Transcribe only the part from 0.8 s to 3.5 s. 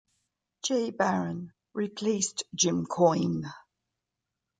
Baron replaced Jim Coyne.